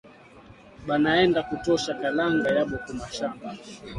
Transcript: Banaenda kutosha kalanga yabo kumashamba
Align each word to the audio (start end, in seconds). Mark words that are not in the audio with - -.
Banaenda 0.87 1.39
kutosha 1.49 1.91
kalanga 2.01 2.47
yabo 2.57 2.75
kumashamba 2.85 3.47